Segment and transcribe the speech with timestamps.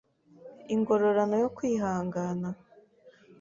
[0.73, 2.49] Ingororano yo Kwihangana